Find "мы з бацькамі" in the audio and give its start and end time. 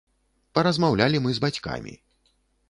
1.27-1.93